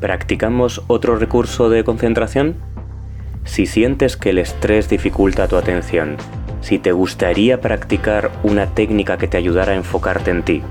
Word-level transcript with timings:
¿Practicamos 0.00 0.82
otro 0.86 1.16
recurso 1.16 1.70
de 1.70 1.82
concentración? 1.82 2.54
Si 3.44 3.66
sientes 3.66 4.16
que 4.16 4.30
el 4.30 4.38
estrés 4.38 4.88
dificulta 4.88 5.48
tu 5.48 5.56
atención, 5.56 6.16
si 6.60 6.78
te 6.78 6.92
gustaría 6.92 7.60
practicar 7.60 8.30
una 8.44 8.66
técnica 8.66 9.18
que 9.18 9.26
te 9.26 9.36
ayudara 9.36 9.72
a 9.72 9.76
enfocarte 9.76 10.30
en 10.30 10.44
ti, 10.44 10.62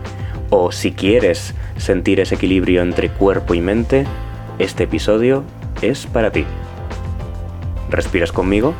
o 0.50 0.72
si 0.72 0.94
quieres 0.94 1.56
sentir 1.76 2.22
ese 2.22 2.36
equilibrio 2.36 2.82
entre 2.82 3.10
cuerpo 3.10 3.54
y 3.54 3.60
mente, 3.60 4.06
este 4.60 4.86
episodio 4.86 5.44
es 5.82 6.06
para 6.06 6.32
ti. 6.32 6.46
¿Respiras 7.90 8.32
conmigo? 8.32 8.76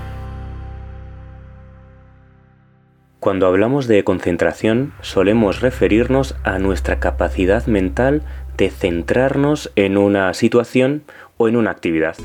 Cuando 3.20 3.48
hablamos 3.48 3.88
de 3.88 4.06
concentración 4.06 4.94
solemos 5.02 5.60
referirnos 5.60 6.38
a 6.46 6.60
nuestra 6.60 7.00
capacidad 7.00 7.66
mental 7.66 8.22
de 8.58 8.70
centrarnos 8.70 9.72
en 9.76 9.98
una 9.98 10.34
situación 10.34 11.04
o 11.38 11.48
en 11.48 11.56
una 11.56 11.72
actividad. 11.72 12.16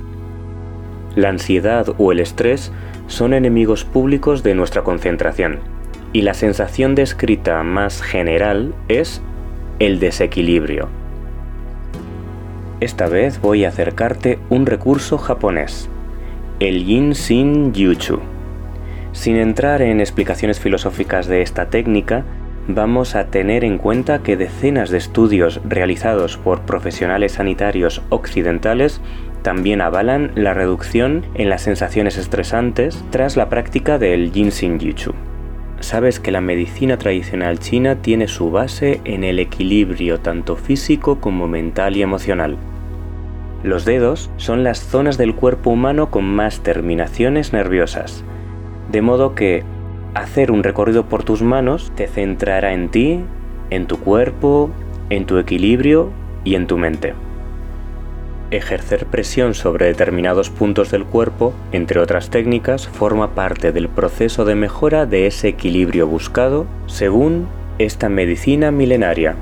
La 1.14 1.28
ansiedad 1.28 1.94
o 1.98 2.10
el 2.10 2.20
estrés 2.20 2.72
son 3.06 3.34
enemigos 3.34 3.84
públicos 3.84 4.42
de 4.42 4.54
nuestra 4.54 4.82
concentración 4.82 5.60
y 6.12 6.22
la 6.22 6.34
sensación 6.34 6.94
descrita 6.94 7.62
más 7.62 8.02
general 8.02 8.74
es 8.88 9.22
el 9.78 9.98
desequilibrio. 9.98 10.88
Esta 12.80 13.08
vez 13.08 13.40
voy 13.40 13.64
a 13.64 13.68
acercarte 13.68 14.38
un 14.48 14.66
recurso 14.66 15.18
japonés, 15.18 15.88
el 16.60 16.84
Yin 16.84 17.12
Shin 17.12 17.72
Yuchu. 17.72 18.20
Sin 19.12 19.36
entrar 19.36 19.82
en 19.82 20.00
explicaciones 20.00 20.58
filosóficas 20.58 21.26
de 21.26 21.42
esta 21.42 21.68
técnica, 21.68 22.24
vamos 22.68 23.14
a 23.14 23.26
tener 23.26 23.64
en 23.64 23.78
cuenta 23.78 24.22
que 24.22 24.36
decenas 24.36 24.90
de 24.90 24.98
estudios 24.98 25.60
realizados 25.64 26.36
por 26.36 26.62
profesionales 26.62 27.32
sanitarios 27.32 28.02
occidentales 28.08 29.00
también 29.42 29.80
avalan 29.80 30.30
la 30.36 30.54
reducción 30.54 31.26
en 31.34 31.48
las 31.48 31.62
sensaciones 31.62 32.16
estresantes 32.16 33.04
tras 33.10 33.36
la 33.36 33.48
práctica 33.48 33.98
del 33.98 34.30
Shin 34.30 34.78
Yuchu. 34.78 35.12
Sabes 35.80 36.20
que 36.20 36.30
la 36.30 36.40
medicina 36.40 36.96
tradicional 36.96 37.58
china 37.58 37.96
tiene 37.96 38.28
su 38.28 38.52
base 38.52 39.00
en 39.04 39.24
el 39.24 39.40
equilibrio 39.40 40.20
tanto 40.20 40.54
físico 40.54 41.20
como 41.20 41.48
mental 41.48 41.96
y 41.96 42.02
emocional. 42.02 42.56
Los 43.64 43.84
dedos 43.84 44.30
son 44.36 44.62
las 44.62 44.80
zonas 44.80 45.18
del 45.18 45.34
cuerpo 45.34 45.70
humano 45.70 46.10
con 46.10 46.24
más 46.24 46.60
terminaciones 46.60 47.52
nerviosas, 47.52 48.24
de 48.92 49.02
modo 49.02 49.34
que 49.34 49.64
hacer 50.14 50.50
un 50.50 50.62
recorrido 50.62 51.06
por 51.06 51.24
tus 51.24 51.42
manos 51.42 51.92
te 51.94 52.06
centrará 52.06 52.72
en 52.72 52.90
ti, 52.90 53.20
en 53.70 53.86
tu 53.86 53.98
cuerpo, 53.98 54.70
en 55.10 55.26
tu 55.26 55.38
equilibrio 55.38 56.10
y 56.44 56.54
en 56.54 56.66
tu 56.66 56.78
mente. 56.78 57.14
Ejercer 58.50 59.06
presión 59.06 59.54
sobre 59.54 59.86
determinados 59.86 60.50
puntos 60.50 60.90
del 60.90 61.04
cuerpo, 61.04 61.54
entre 61.72 62.00
otras 62.00 62.28
técnicas, 62.28 62.86
forma 62.86 63.34
parte 63.34 63.72
del 63.72 63.88
proceso 63.88 64.44
de 64.44 64.54
mejora 64.54 65.06
de 65.06 65.26
ese 65.26 65.48
equilibrio 65.48 66.06
buscado 66.06 66.66
según 66.86 67.46
esta 67.78 68.10
medicina 68.10 68.70
milenaria. 68.70 69.36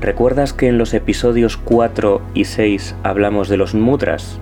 ¿Recuerdas 0.00 0.52
que 0.52 0.68
en 0.68 0.78
los 0.78 0.94
episodios 0.94 1.56
4 1.56 2.22
y 2.32 2.44
6 2.44 2.94
hablamos 3.02 3.48
de 3.48 3.56
los 3.56 3.74
mudras? 3.74 4.38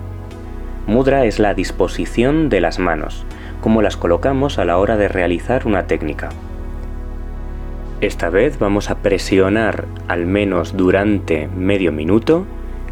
Mudra 0.85 1.25
es 1.25 1.39
la 1.39 1.55
disposición 1.55 2.49
de 2.49 2.61
las 2.61 2.77
manos, 2.77 3.25
cómo 3.61 3.81
las 3.81 3.97
colocamos 3.97 4.59
a 4.59 4.65
la 4.65 4.77
hora 4.77 4.97
de 4.97 5.07
realizar 5.07 5.67
una 5.67 5.87
técnica. 5.87 6.29
Esta 8.01 8.29
vez 8.29 8.59
vamos 8.59 8.89
a 8.89 8.99
presionar 8.99 9.85
al 10.07 10.25
menos 10.25 10.77
durante 10.77 11.47
medio 11.47 11.91
minuto 11.91 12.45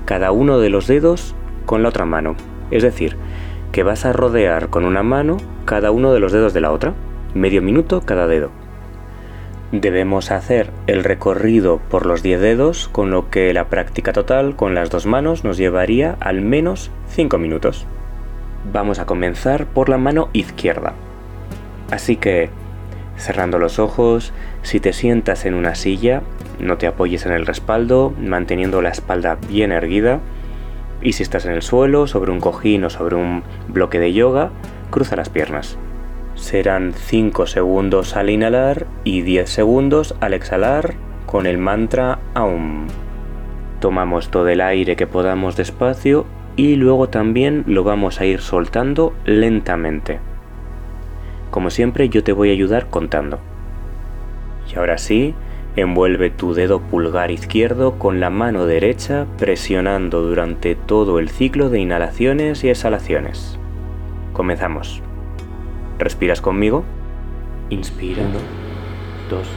cada 0.06 0.32
uno 0.32 0.60
de 0.60 0.70
los 0.70 0.88
dedos 0.88 1.34
con 1.66 1.82
la 1.82 1.90
otra 1.90 2.06
mano. 2.06 2.36
Es 2.72 2.84
decir, 2.84 3.16
que 3.72 3.84
vas 3.84 4.06
a 4.06 4.12
rodear 4.12 4.70
con 4.70 4.84
una 4.84 5.04
mano 5.04 5.38
cada 5.66 5.92
uno 5.92 6.14
de 6.14 6.20
los 6.20 6.32
dedos 6.32 6.54
de 6.54 6.62
la 6.62 6.72
otra, 6.72 6.94
medio 7.34 7.62
minuto 7.62 8.02
cada 8.02 8.28
dedo. 8.28 8.52
Debemos 9.72 10.32
hacer 10.32 10.72
el 10.88 11.04
recorrido 11.04 11.80
por 11.90 12.06
los 12.06 12.24
10 12.24 12.40
dedos, 12.40 12.88
con 12.88 13.12
lo 13.12 13.30
que 13.30 13.54
la 13.54 13.66
práctica 13.66 14.14
total 14.14 14.56
con 14.56 14.76
las 14.76 14.90
dos 14.90 15.06
manos 15.06 15.44
nos 15.44 15.58
llevaría 15.58 16.16
al 16.22 16.42
menos 16.42 16.90
5 17.10 17.38
minutos. 17.38 17.86
Vamos 18.72 19.00
a 19.00 19.06
comenzar 19.06 19.66
por 19.66 19.90
la 19.90 19.98
mano 19.98 20.30
izquierda. 20.34 20.94
Así 21.92 22.18
que, 22.18 22.50
cerrando 23.18 23.60
los 23.60 23.80
ojos, 23.80 24.34
si 24.62 24.80
te 24.80 24.94
sientas 24.94 25.46
en 25.46 25.54
una 25.54 25.76
silla, 25.76 26.22
no 26.60 26.78
te 26.78 26.88
apoyes 26.88 27.26
en 27.26 27.32
el 27.32 27.46
respaldo, 27.46 28.14
manteniendo 28.20 28.82
la 28.82 28.90
espalda 28.90 29.38
bien 29.48 29.72
erguida. 29.72 30.20
Y 31.02 31.14
si 31.14 31.24
estás 31.24 31.46
en 31.46 31.54
el 31.54 31.62
suelo, 31.62 32.08
sobre 32.08 32.32
un 32.32 32.40
cojín 32.40 32.84
o 32.84 32.90
sobre 32.90 33.16
un 33.16 33.44
bloque 33.68 34.00
de 34.00 34.14
yoga, 34.14 34.52
cruza 34.90 35.16
las 35.16 35.30
piernas. 35.30 35.78
Serán 36.36 36.94
5 36.94 37.48
segundos 37.48 38.16
al 38.16 38.30
inhalar 38.30 38.86
y 39.04 39.22
10 39.22 39.50
segundos 39.50 40.16
al 40.20 40.34
exhalar 40.34 40.94
con 41.26 41.46
el 41.46 41.58
mantra 41.58 42.20
Aum. 42.34 42.88
Tomamos 43.80 44.30
todo 44.30 44.48
el 44.48 44.62
aire 44.62 44.96
que 44.96 45.08
podamos 45.08 45.56
despacio 45.56 46.26
y 46.58 46.76
luego 46.76 47.08
también 47.08 47.64
lo 47.68 47.86
vamos 47.86 48.20
a 48.20 48.26
ir 48.26 48.42
soltando 48.42 49.14
lentamente. 49.24 50.20
Como 51.50 51.70
siempre 51.70 52.10
yo 52.10 52.22
te 52.24 52.34
voy 52.34 52.50
a 52.50 52.54
ayudar 52.54 52.90
contando. 52.90 53.40
Y 54.70 54.78
ahora 54.78 54.98
sí, 54.98 55.34
Envuelve 55.78 56.32
tu 56.32 56.56
dedo 56.56 56.82
pulgar 56.82 57.30
izquierdo 57.30 58.00
con 58.00 58.20
la 58.20 58.32
mano 58.32 58.66
derecha 58.66 59.28
presionando 59.38 60.24
durante 60.24 60.74
todo 60.74 61.20
el 61.20 61.30
ciclo 61.30 61.70
de 61.70 61.80
inhalaciones 61.80 62.64
y 62.64 62.70
exhalaciones. 62.70 63.60
Comenzamos. 64.34 65.04
¿Respiras 66.00 66.42
conmigo? 66.42 66.84
Inspira. 67.70 68.24
1, 68.24 68.32
2, 69.30 69.48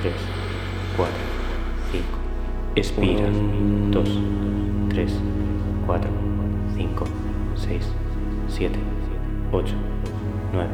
3, 0.00 0.12
4, 0.96 1.14
5. 1.92 2.04
Expira. 2.76 3.28
2, 3.90 4.18
3, 4.94 5.20
4, 5.86 6.10
5, 6.76 7.04
6, 7.56 7.92
7, 8.48 8.78
8, 9.52 9.74
9, 10.52 10.68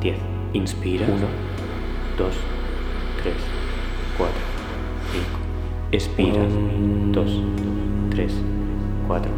10. 0.00 0.16
Inspira. 0.52 1.06
1, 1.06 1.16
2, 2.18 2.34
3, 3.22 3.34
4, 4.18 4.34
5. 5.12 5.24
Expira. 5.92 6.42
2, 7.12 7.42
3, 8.10 8.42
4, 9.08 9.30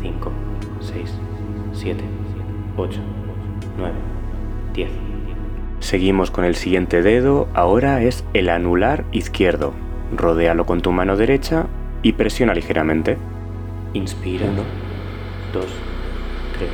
5, 0.00 0.32
6, 0.80 1.18
7, 1.72 2.04
8, 2.76 3.00
9, 3.78 3.94
10. 4.74 4.90
Seguimos 5.80 6.30
con 6.30 6.44
el 6.44 6.54
siguiente 6.54 7.02
dedo, 7.02 7.48
ahora 7.54 8.02
es 8.02 8.24
el 8.34 8.48
anular 8.48 9.04
izquierdo. 9.12 9.72
Rodéalo 10.16 10.66
con 10.66 10.80
tu 10.82 10.92
mano 10.92 11.16
derecha 11.16 11.66
y 12.02 12.12
presiona 12.12 12.54
ligeramente. 12.54 13.16
Inspira. 13.92 14.46
1, 14.46 14.54
2, 15.52 15.66
3, 16.52 16.68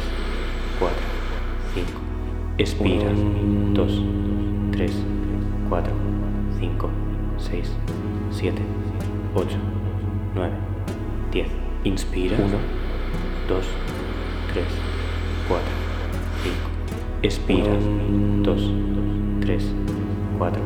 4, 0.78 0.90
5. 1.74 2.00
Expira. 2.58 3.10
2, 3.72 3.86
3, 4.72 4.90
4, 5.70 5.82
5. 6.60 6.90
6, 7.38 7.72
7, 8.30 8.52
8, 9.34 9.58
9, 10.34 10.52
10. 11.32 11.46
Inspira. 11.84 12.36
1, 12.36 12.50
2, 13.48 13.62
3, 14.52 14.64
4, 15.48 15.60
5. 16.42 16.52
Expira. 17.22 17.72
2, 18.42 18.56
3, 19.40 19.58
4, 20.38 20.60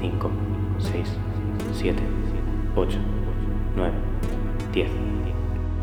5, 0.00 0.30
6, 0.78 1.18
7, 1.72 1.96
8, 2.76 2.98
9, 3.74 3.92
10. 4.74 5.07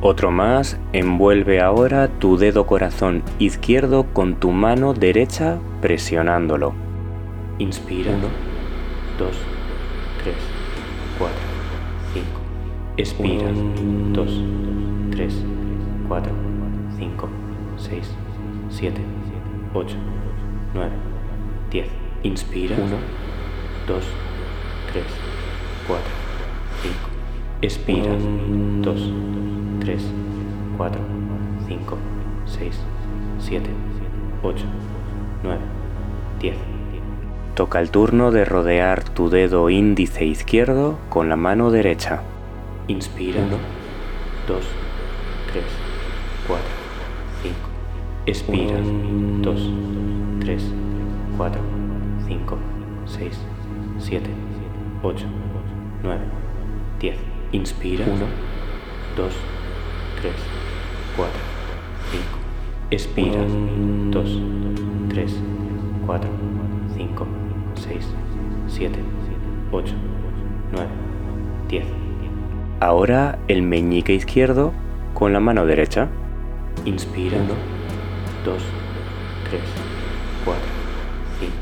Otro 0.01 0.29
más, 0.29 0.77
envuelve 0.93 1.61
ahora 1.61 2.09
tu 2.19 2.37
dedo 2.37 2.67
corazón 2.67 3.23
izquierdo 3.39 4.05
con 4.13 4.35
tu 4.35 4.51
mano 4.51 4.93
derecha 4.93 5.57
presionándolo. 5.81 6.73
Inspira. 7.57 8.11
1, 8.11 8.19
2, 9.17 9.29
3, 10.23 10.35
4, 11.17 11.35
5. 12.13 12.27
Expira. 12.97 13.49
2, 14.11 14.43
3, 15.11 15.45
4, 16.07 16.31
5, 16.97 17.29
6, 17.77 18.15
7, 18.69 19.01
8, 19.73 19.95
9, 20.73 20.91
10. 21.71 21.87
Inspira. 22.23 22.75
1, 22.75 22.85
2, 23.87 24.03
3, 24.91 25.03
4, 25.87 26.03
5. 26.83 26.95
Expira. 27.61 28.11
2, 28.81 28.83
3, 28.83 29.64
4, 29.85 30.99
5, 31.67 31.97
6, 32.45 32.79
7, 33.39 33.69
8, 34.41 34.65
9, 35.43 35.59
10. 36.39 36.55
Toca 37.53 37.79
el 37.79 37.91
turno 37.91 38.31
de 38.31 38.45
rodear 38.45 39.03
tu 39.03 39.29
dedo 39.29 39.69
índice 39.69 40.25
izquierdo 40.25 40.97
con 41.09 41.29
la 41.29 41.35
mano 41.35 41.69
derecha. 41.69 42.23
Inspira. 42.87 43.41
1, 43.41 43.57
2, 44.47 44.65
3, 45.53 45.63
4, 46.47 46.65
5. 47.43 47.55
Expira. 48.25 48.77
2, 49.41 49.69
3, 50.39 50.63
4, 51.37 51.61
5, 52.27 52.57
6, 53.05 53.39
7, 53.99 54.29
8, 55.03 55.25
9, 56.01 56.19
10. 56.99 57.15
Inspira. 57.51 58.05
1, 58.05 58.15
2, 59.15 59.33
3, 60.25 60.33
4, 61.17 61.31
5. 62.11 62.23
Expira. 62.89 63.39
2, 64.09 64.41
3, 65.09 65.39
4, 66.07 66.29
5, 66.95 67.27
6, 67.75 68.07
7, 68.67 68.99
8, 69.71 69.93
9, 70.71 70.87
10. 71.69 71.85
Ahora 72.79 73.37
el 73.47 73.61
meñique 73.61 74.15
izquierdo 74.15 74.73
con 75.13 75.31
la 75.31 75.39
mano 75.39 75.67
derecha. 75.67 76.07
Inspira. 76.85 77.37
1, 77.37 77.47
2, 78.45 78.63
3, 79.51 79.61
4, 80.43 80.61
5. 81.39 81.53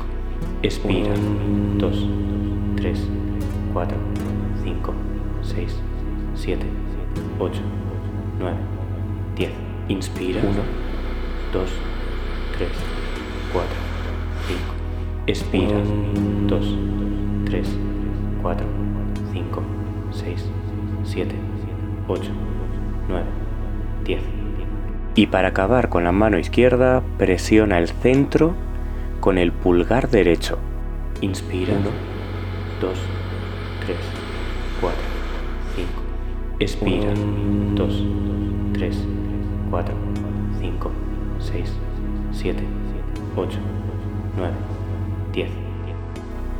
Expira. 0.62 1.14
2, 1.76 2.08
3, 2.76 3.08
4, 3.74 3.98
5, 4.64 4.94
6, 5.42 5.80
7, 6.34 6.66
8, 7.38 7.60
9, 8.38 8.56
10. 9.36 9.50
Inspira. 9.88 10.40
1, 10.40 10.50
2, 11.52 11.70
3, 12.58 12.68
4, 13.52 13.68
5. 14.48 14.60
Expira. 15.26 15.78
2, 16.46 16.78
3, 17.46 17.68
4, 18.42 18.66
5, 19.32 19.62
6, 20.12 20.50
7, 21.04 21.34
8, 22.08 22.30
9, 23.08 23.24
10. 24.04 24.20
Y 25.16 25.26
para 25.26 25.48
acabar 25.48 25.88
con 25.88 26.04
la 26.04 26.12
mano 26.12 26.38
izquierda, 26.38 27.02
presiona 27.18 27.78
el 27.78 27.88
centro 27.88 28.54
con 29.20 29.38
el 29.38 29.52
pulgar 29.52 30.10
derecho. 30.10 30.58
Inspira. 31.20 31.72
1, 31.74 31.88
2, 32.80 32.90
3, 32.92 33.23
Expira. 36.60 37.12
2, 37.74 38.04
3, 38.74 38.96
4, 39.70 39.94
5, 40.60 40.90
6, 41.40 41.72
7, 42.30 42.62
8, 43.34 43.58
9, 44.36 44.52
10. 45.32 45.48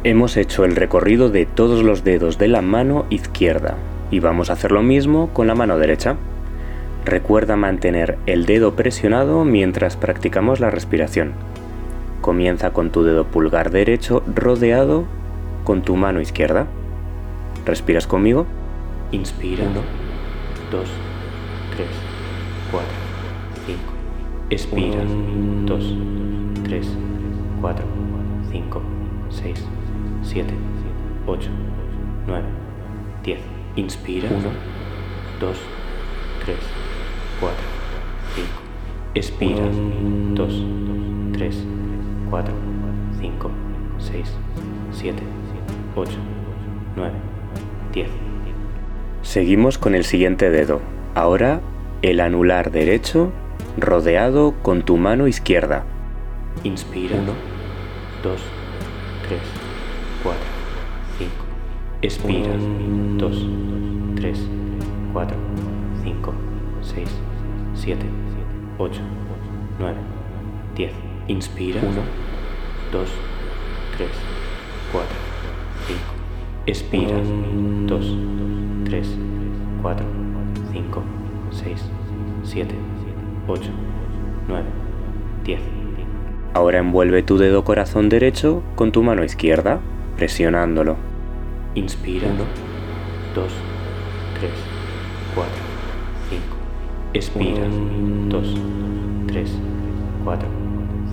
Hemos 0.03 0.37
hecho 0.37 0.65
el 0.65 0.75
recorrido 0.75 1.31
de 1.31 1.47
todos 1.47 1.85
los 1.85 2.03
dedos 2.03 2.39
de 2.39 2.49
la 2.49 2.61
mano 2.61 3.07
izquierda 3.09 3.77
y 4.11 4.19
vamos 4.19 4.51
a 4.51 4.55
hacer 4.55 4.73
lo 4.73 4.83
mismo 4.83 5.29
con 5.33 5.47
la 5.47 5.55
mano 5.55 5.79
derecha. 5.79 6.17
Recuerda 7.05 7.55
mantener 7.55 8.19
el 8.27 8.47
dedo 8.47 8.75
presionado 8.75 9.45
mientras 9.45 9.97
practicamos 9.97 10.59
la 10.59 10.71
respiración. 10.71 11.35
Comienza 12.21 12.73
con 12.73 12.91
tu 12.91 13.05
dedo 13.05 13.27
pulgar 13.27 13.71
derecho 13.71 14.25
rodeado 14.27 15.05
con 15.63 15.83
tu 15.83 15.95
mano 15.95 16.21
izquierda. 16.21 16.67
¿Respiras 17.65 18.09
conmigo? 18.09 18.47
Inspira. 19.15 19.63
1, 19.63 19.75
2, 20.73 20.85
3, 21.71 21.87
4, 22.73 22.83
5. 23.65 23.79
Expira. 24.51 25.05
2, 25.67 25.79
3, 26.65 26.83
4, 27.63 27.85
5, 28.51 28.83
6, 29.31 29.69
7, 30.25 30.55
8, 31.29 31.51
9, 32.27 32.43
10. 33.23 33.39
Inspira. 33.77 34.29
1, 34.29 34.53
2, 35.39 35.55
3, 36.45 36.57
4, 37.39 37.55
5. 38.35 38.49
Expira. 39.15 39.71
2, 40.35 40.49
3, 41.33 41.53
4, 42.31 42.53
5, 43.21 43.51
6, 44.01 44.37
7, 44.91 45.23
8, 45.95 46.19
9, 46.97 47.13
10. 47.93 48.24
Seguimos 49.35 49.79
con 49.79 49.97
el 49.97 50.05
siguiente 50.05 50.49
dedo. 50.49 50.81
Ahora 51.17 51.61
el 52.03 52.21
anular 52.21 52.71
derecho 52.71 53.33
rodeado 53.77 54.55
con 54.63 54.85
tu 54.85 54.97
mano 54.97 55.27
izquierda. 55.27 55.85
Inspira. 56.63 57.17
1, 57.17 57.33
2, 58.23 58.41
3, 59.27 59.41
4, 60.23 60.41
5. 61.19 61.33
Expira. 62.03 62.55
2, 63.19 63.47
3, 64.15 64.39
4, 65.13 65.37
5, 66.05 66.35
6, 66.83 67.09
7, 67.75 68.07
8, 68.79 69.01
9, 69.81 69.97
10. 70.77 70.93
Inspira. 71.27 71.81
1, 71.81 71.91
2, 72.93 73.09
3, 73.97 74.09
4, 74.93 75.09
5. 75.89 76.01
Expira. 76.67 77.17
2, 77.89 78.17
3, 78.85 79.09
4, 79.09 79.24
5, 79.93 81.03
6, 81.51 81.91
7, 82.43 82.75
8, 83.47 83.71
9, 84.49 84.65
10. 85.45 85.61
Ahora 86.55 86.79
envuelve 86.79 87.23
tu 87.23 87.37
dedo 87.37 87.65
corazón 87.65 88.09
derecho 88.09 88.63
con 88.77 88.93
tu 88.93 89.03
mano 89.03 89.25
izquierda, 89.25 89.81
presionándolo. 90.17 90.97
Inspira. 91.75 92.29
1, 92.29 92.37
2, 93.35 93.53
3, 94.41 94.51
4, 95.35 95.51
5. 96.31 96.43
Expira. 97.13 97.69
2, 98.31 98.55
3, 99.27 99.51
4, 100.25 100.49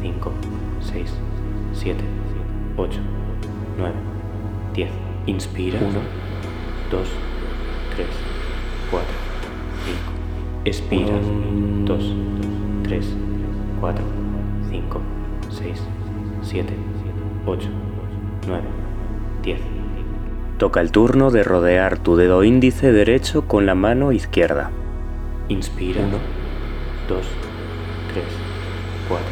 5, 0.01 0.31
6, 0.79 1.13
7, 1.73 2.03
8, 2.77 2.99
9, 3.77 3.93
10. 4.73 4.89
Inspira. 5.25 5.77
1, 5.77 5.87
2, 6.89 7.03
3, 7.95 8.05
4, 8.05 8.11
5. 8.15 8.30
Expira. 10.63 11.17
2, 11.85 12.13
3, 12.83 13.15
4, 13.79 14.03
5, 14.69 15.01
6, 15.49 15.83
7, 16.43 16.73
8, 17.47 17.67
9, 18.45 18.63
10. 19.41 19.59
Toca 20.59 20.81
el 20.81 20.91
turno 20.91 21.31
de 21.31 21.41
rodear 21.41 21.97
tu 21.97 22.15
dedo 22.15 22.43
índice 22.43 22.91
derecho 22.91 23.47
con 23.47 23.65
la 23.65 23.73
mano 23.73 24.11
izquierda. 24.11 24.69
Inspira. 25.49 26.01
1, 26.01 26.11
2, 27.09 27.25
3, 28.13 28.23
4, 29.09 29.25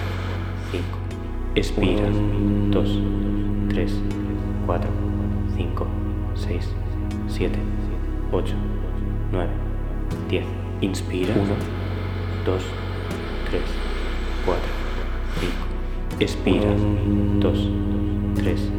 5. 0.71 0.83
Expira. 1.53 2.09
2, 2.71 2.99
3, 3.69 3.93
4, 4.65 4.89
5, 5.55 5.87
6, 6.33 6.73
7, 7.27 7.59
8, 8.31 8.55
9, 9.31 9.49
10. 10.27 10.58
Inspira. 10.81 11.33
1, 11.33 11.43
2, 12.45 12.63
3, 13.49 13.61
4, 14.45 14.61
5. 15.41 15.53
Expira. 16.21 16.69
2, 17.39 17.69
3, 18.35 18.71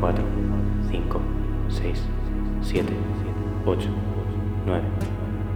4, 0.00 0.24
5, 0.90 1.20
6, 1.68 2.02
7, 2.62 2.92
8, 3.66 3.88
9, 4.66 4.82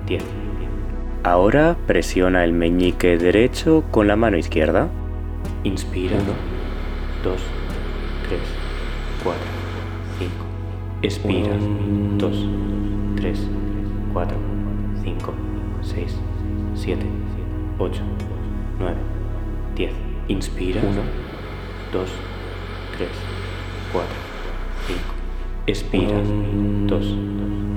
10. 0.07 0.25
Ahora 1.25 1.77
presiona 1.87 2.45
el 2.45 2.53
meñique 2.53 3.17
derecho 3.17 3.85
con 3.91 4.09
la 4.09 4.17
mano 4.17 4.37
izquierda. 4.37 4.89
Inspira. 5.65 6.17
1, 6.17 6.25
2, 7.25 7.41
3, 8.29 8.41
4, 9.25 9.41
5. 10.19 10.33
Expira. 11.01 11.57
2, 12.19 12.47
3, 13.17 13.49
4, 14.13 14.37
5, 15.03 15.35
6, 15.89 16.17
7, 16.75 17.07
8, 17.79 18.03
9, 18.79 18.95
10. 19.75 19.93
Inspira. 20.29 20.83
1, 20.83 20.91
2, 21.93 22.11
3, 22.99 23.09
4, 23.93 24.09
5. 24.87 25.01
Expira. 25.67 26.19
2, 26.87 27.17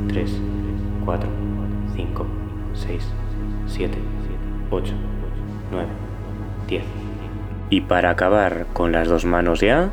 3, 0.09 0.41
4, 1.05 1.29
5, 1.95 2.27
6, 2.73 3.07
7, 3.67 3.97
8, 4.69 4.93
9, 5.71 5.87
10. 6.67 6.83
Y 7.69 7.81
para 7.81 8.09
acabar 8.09 8.65
con 8.73 8.91
las 8.91 9.07
dos 9.07 9.23
manos 9.23 9.61
ya, 9.61 9.89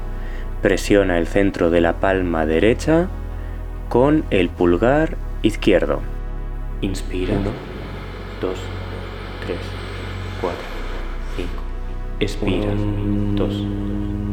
presiona 0.60 1.18
el 1.18 1.28
centro 1.28 1.70
de 1.70 1.80
la 1.80 2.00
palma 2.00 2.46
derecha 2.46 3.06
con 3.88 4.25
el 4.30 4.48
pulgar 4.48 5.16
izquierdo. 5.42 6.00
Inspira. 6.80 7.34
1, 7.34 7.77
2, 8.40 8.59
3, 9.47 9.59
4, 10.40 10.59
5. 11.37 11.49
Expira. 12.21 12.73
2, 13.35 13.64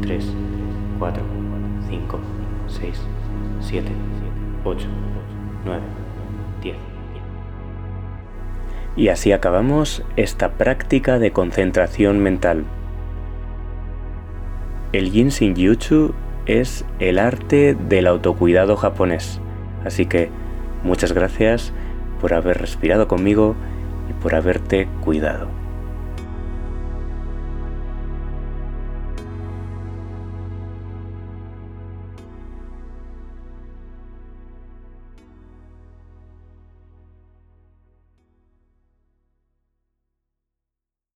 3, 0.02 0.24
4, 0.98 1.22
5, 1.88 2.20
6, 2.68 3.02
7, 3.60 3.88
8, 4.64 4.86
9, 5.64 5.82
10. 6.62 6.76
Y 8.96 9.08
así 9.08 9.32
acabamos 9.32 10.04
esta 10.16 10.52
práctica 10.52 11.18
de 11.18 11.32
concentración 11.32 12.20
mental. 12.20 12.64
El 14.92 15.10
Jinshin 15.10 15.54
Yuchu 15.54 16.14
es 16.46 16.84
el 17.00 17.18
arte 17.18 17.74
del 17.74 18.06
autocuidado 18.06 18.76
japonés. 18.76 19.40
Así 19.84 20.06
que 20.06 20.30
muchas 20.84 21.12
gracias 21.12 21.72
por 22.20 22.32
haber 22.32 22.58
respirado 22.58 23.08
conmigo 23.08 23.56
por 24.20 24.34
haberte 24.34 24.88
cuidado. 25.04 25.55